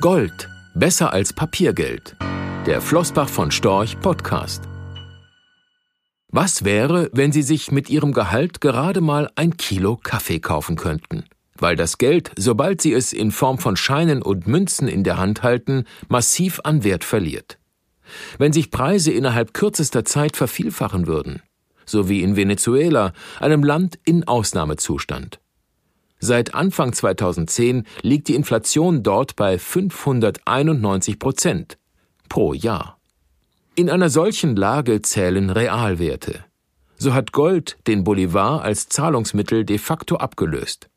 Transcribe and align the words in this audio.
Gold, 0.00 0.48
besser 0.74 1.12
als 1.12 1.34
Papiergeld. 1.34 2.16
Der 2.66 2.80
Flossbach 2.80 3.28
von 3.28 3.50
Storch 3.50 4.00
Podcast. 4.00 4.62
Was 6.28 6.64
wäre, 6.64 7.10
wenn 7.12 7.32
Sie 7.32 7.42
sich 7.42 7.70
mit 7.70 7.90
Ihrem 7.90 8.14
Gehalt 8.14 8.62
gerade 8.62 9.02
mal 9.02 9.28
ein 9.34 9.58
Kilo 9.58 9.98
Kaffee 10.02 10.40
kaufen 10.40 10.76
könnten? 10.76 11.24
Weil 11.58 11.76
das 11.76 11.98
Geld, 11.98 12.30
sobald 12.38 12.80
Sie 12.80 12.94
es 12.94 13.12
in 13.12 13.30
Form 13.30 13.58
von 13.58 13.76
Scheinen 13.76 14.22
und 14.22 14.46
Münzen 14.46 14.88
in 14.88 15.04
der 15.04 15.18
Hand 15.18 15.42
halten, 15.42 15.84
massiv 16.08 16.60
an 16.64 16.82
Wert 16.82 17.04
verliert. 17.04 17.58
Wenn 18.38 18.54
sich 18.54 18.70
Preise 18.70 19.12
innerhalb 19.12 19.52
kürzester 19.52 20.06
Zeit 20.06 20.34
vervielfachen 20.34 21.08
würden, 21.08 21.42
so 21.84 22.08
wie 22.08 22.22
in 22.22 22.36
Venezuela, 22.36 23.12
einem 23.38 23.62
Land 23.62 23.98
in 24.06 24.26
Ausnahmezustand. 24.26 25.40
Seit 26.20 26.54
Anfang 26.54 26.92
2010 26.92 27.84
liegt 28.02 28.28
die 28.28 28.34
Inflation 28.34 29.02
dort 29.02 29.36
bei 29.36 29.58
591 29.58 31.18
Prozent 31.18 31.78
pro 32.28 32.52
Jahr. 32.52 32.98
In 33.74 33.88
einer 33.88 34.10
solchen 34.10 34.54
Lage 34.54 35.00
zählen 35.00 35.48
Realwerte. 35.48 36.44
So 36.98 37.14
hat 37.14 37.32
Gold 37.32 37.78
den 37.86 38.04
Bolivar 38.04 38.60
als 38.60 38.90
Zahlungsmittel 38.90 39.64
de 39.64 39.78
facto 39.78 40.16
abgelöst. 40.16 40.90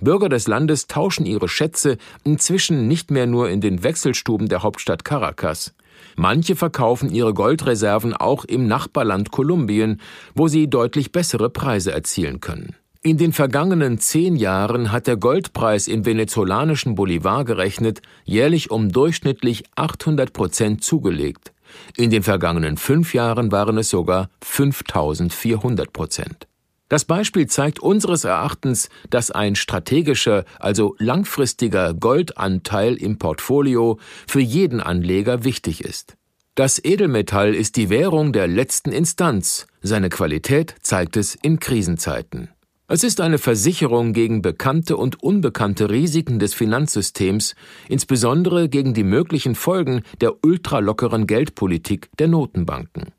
Bürger 0.00 0.28
des 0.28 0.46
Landes 0.46 0.86
tauschen 0.86 1.26
ihre 1.26 1.48
Schätze 1.48 1.96
inzwischen 2.22 2.86
nicht 2.86 3.10
mehr 3.10 3.26
nur 3.26 3.50
in 3.50 3.60
den 3.60 3.82
Wechselstuben 3.82 4.48
der 4.48 4.62
Hauptstadt 4.62 5.04
Caracas. 5.04 5.74
Manche 6.16 6.54
verkaufen 6.54 7.10
ihre 7.10 7.34
Goldreserven 7.34 8.14
auch 8.14 8.44
im 8.44 8.68
Nachbarland 8.68 9.32
Kolumbien, 9.32 10.00
wo 10.34 10.46
sie 10.46 10.70
deutlich 10.70 11.10
bessere 11.10 11.50
Preise 11.50 11.90
erzielen 11.90 12.40
können. 12.40 12.76
In 13.02 13.16
den 13.16 13.32
vergangenen 13.32 13.98
zehn 13.98 14.36
Jahren 14.36 14.92
hat 14.92 15.06
der 15.06 15.16
Goldpreis 15.16 15.88
im 15.88 16.04
venezolanischen 16.04 16.96
Bolivar 16.96 17.46
gerechnet 17.46 18.02
jährlich 18.26 18.70
um 18.70 18.92
durchschnittlich 18.92 19.64
800 19.74 20.34
Prozent 20.34 20.84
zugelegt. 20.84 21.52
In 21.96 22.10
den 22.10 22.22
vergangenen 22.22 22.76
fünf 22.76 23.14
Jahren 23.14 23.52
waren 23.52 23.78
es 23.78 23.88
sogar 23.88 24.28
5400 24.42 25.94
Prozent. 25.94 26.46
Das 26.90 27.06
Beispiel 27.06 27.46
zeigt 27.46 27.78
unseres 27.78 28.24
Erachtens, 28.24 28.90
dass 29.08 29.30
ein 29.30 29.54
strategischer, 29.54 30.44
also 30.58 30.94
langfristiger 30.98 31.94
Goldanteil 31.94 32.96
im 32.96 33.16
Portfolio 33.16 33.98
für 34.26 34.40
jeden 34.40 34.80
Anleger 34.80 35.42
wichtig 35.44 35.82
ist. 35.82 36.16
Das 36.54 36.78
Edelmetall 36.84 37.54
ist 37.54 37.76
die 37.76 37.88
Währung 37.88 38.34
der 38.34 38.46
letzten 38.46 38.92
Instanz, 38.92 39.66
seine 39.80 40.10
Qualität 40.10 40.74
zeigt 40.82 41.16
es 41.16 41.34
in 41.34 41.60
Krisenzeiten. 41.60 42.50
Es 42.92 43.04
ist 43.04 43.20
eine 43.20 43.38
Versicherung 43.38 44.12
gegen 44.12 44.42
bekannte 44.42 44.96
und 44.96 45.22
unbekannte 45.22 45.90
Risiken 45.90 46.40
des 46.40 46.54
Finanzsystems, 46.54 47.54
insbesondere 47.88 48.68
gegen 48.68 48.94
die 48.94 49.04
möglichen 49.04 49.54
Folgen 49.54 50.02
der 50.20 50.44
ultralockeren 50.44 51.28
Geldpolitik 51.28 52.10
der 52.18 52.26
Notenbanken. 52.26 53.12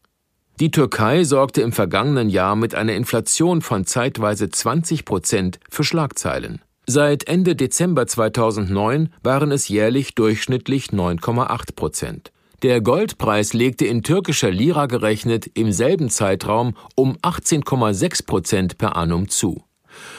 Die 0.60 0.72
Türkei 0.72 1.24
sorgte 1.24 1.62
im 1.62 1.72
vergangenen 1.72 2.30
Jahr 2.30 2.58
mit 2.58 2.76
einer 2.76 2.96
Inflation 2.96 3.62
von 3.62 3.86
zeitweise 3.86 4.50
20 4.50 5.06
Prozent 5.06 5.62
für 5.70 5.86
Schlagzeilen. 5.86 6.62
Seit 6.86 7.30
Ende 7.30 7.56
Dezember 7.56 8.08
2009 8.08 9.14
waren 9.24 9.54
es 9.54 9.70
jährlich 9.70 10.16
durchschnittlich 10.16 10.88
9,8 10.88 11.76
Prozent. 11.78 12.34
Der 12.64 12.80
Goldpreis 12.80 13.54
legte 13.54 13.86
in 13.86 14.04
türkischer 14.04 14.52
Lira 14.52 14.86
gerechnet 14.86 15.50
im 15.56 15.72
selben 15.72 16.12
Zeitraum 16.12 16.76
um 16.96 17.18
18,6 17.18 18.28
Prozent 18.28 18.78
per 18.78 18.96
annum 18.96 19.30
zu. 19.30 19.64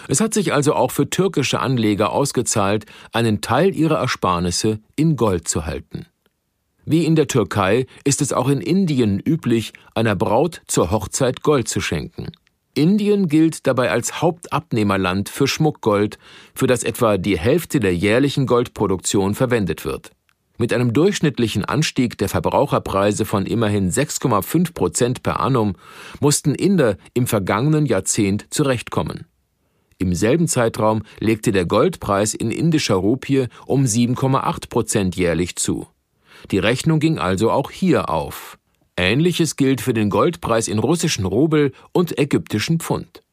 Es 0.09 0.21
hat 0.21 0.35
sich 0.35 0.53
also 0.53 0.75
auch 0.75 0.91
für 0.91 1.09
türkische 1.09 1.61
Anleger 1.61 2.11
ausgezahlt, 2.11 2.87
einen 3.13 3.43
Teil 3.43 3.77
ihrer 3.77 3.99
Ersparnisse 3.99 4.81
in 4.97 5.15
Gold 5.15 5.47
zu 5.47 5.67
halten. 5.67 6.07
Wie 6.85 7.05
in 7.05 7.15
der 7.15 7.29
Türkei 7.29 7.87
ist 8.03 8.21
es 8.21 8.33
auch 8.33 8.49
in 8.49 8.61
Indien 8.61 9.21
üblich, 9.21 9.73
einer 9.95 10.17
Braut 10.17 10.63
zur 10.67 10.91
Hochzeit 10.91 11.43
Gold 11.43 11.69
zu 11.69 11.81
schenken. 11.81 12.33
Indien 12.75 13.29
gilt 13.29 13.69
dabei 13.69 13.93
als 13.93 14.21
Hauptabnehmerland 14.21 15.29
für 15.29 15.47
Schmuckgold, 15.47 16.19
für 16.55 16.67
das 16.67 16.83
etwa 16.83 17.19
die 17.19 17.39
Hälfte 17.39 17.79
der 17.79 17.95
jährlichen 17.95 18.47
Goldproduktion 18.47 19.37
verwendet 19.37 19.85
wird. 19.85 20.11
Mit 20.63 20.73
einem 20.73 20.93
durchschnittlichen 20.93 21.65
Anstieg 21.65 22.19
der 22.19 22.29
Verbraucherpreise 22.29 23.25
von 23.25 23.47
immerhin 23.47 23.91
6,5 23.91 24.75
Prozent 24.75 25.25
per 25.25 25.41
annum 25.41 25.75
mussten 26.21 26.55
Inder 26.55 26.99
im 27.15 27.27
vergangenen 27.27 27.85
Jahrzehnt 27.85 28.47
zurechtkommen. 28.55 29.27
Im 29.99 30.15
selben 30.15 30.47
Zeitraum 30.47 31.03
legte 31.19 31.51
der 31.51 31.67
Goldpreis 31.67 32.33
in 32.33 32.53
indischer 32.53 32.95
Rupie 32.95 33.49
um 33.67 33.83
7,8 33.83 34.69
Prozent 34.69 35.17
jährlich 35.17 35.57
zu. 35.57 35.89
Die 36.53 36.61
Rechnung 36.61 37.01
ging 37.01 37.19
also 37.19 37.51
auch 37.51 37.73
hier 37.73 38.09
auf. 38.09 38.57
Ähnliches 38.97 39.57
gilt 39.57 39.81
für 39.81 39.95
den 39.95 40.11
Goldpreis 40.11 40.69
in 40.69 40.79
russischen 40.79 41.25
Rubel 41.25 41.73
und 41.91 42.17
ägyptischen 42.21 42.79
Pfund. 42.79 43.25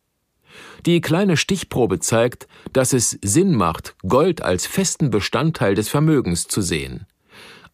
Die 0.88 1.00
kleine 1.00 1.38
Stichprobe 1.38 2.00
zeigt, 2.00 2.48
dass 2.74 2.92
es 2.92 3.20
Sinn 3.22 3.54
macht, 3.54 3.94
Gold 4.08 4.42
als 4.42 4.66
festen 4.66 5.12
Bestandteil 5.12 5.76
des 5.76 5.90
Vermögens 5.90 6.48
zu 6.48 6.64
sehen. 6.64 7.06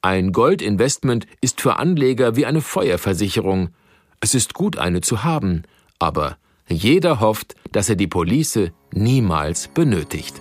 Ein 0.05 0.33
Goldinvestment 0.33 1.25
ist 1.41 1.61
für 1.61 1.79
Anleger 1.79 2.35
wie 2.35 2.45
eine 2.45 2.61
Feuerversicherung. 2.61 3.69
Es 4.19 4.35
ist 4.35 4.53
gut, 4.53 4.77
eine 4.77 5.01
zu 5.01 5.23
haben, 5.23 5.63
aber 5.97 6.37
jeder 6.69 7.21
hofft, 7.21 7.55
dass 7.71 7.89
er 7.89 7.95
die 7.95 8.05
Police 8.05 8.69
niemals 8.93 9.67
benötigt. 9.69 10.39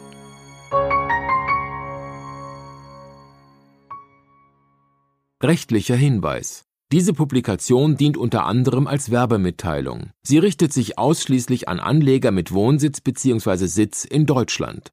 Rechtlicher 5.42 5.96
Hinweis. 5.96 6.66
Diese 6.92 7.14
Publikation 7.14 7.96
dient 7.96 8.18
unter 8.18 8.44
anderem 8.44 8.86
als 8.86 9.10
Werbemitteilung. 9.10 10.10
Sie 10.22 10.36
richtet 10.36 10.74
sich 10.74 10.98
ausschließlich 10.98 11.70
an 11.70 11.80
Anleger 11.80 12.32
mit 12.32 12.52
Wohnsitz 12.52 13.00
bzw. 13.00 13.64
Sitz 13.64 14.04
in 14.04 14.26
Deutschland. 14.26 14.92